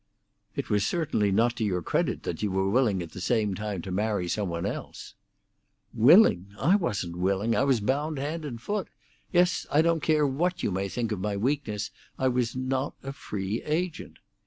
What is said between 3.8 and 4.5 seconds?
to marry some